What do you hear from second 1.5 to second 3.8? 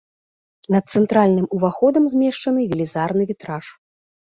уваходам змешчаны велізарны вітраж.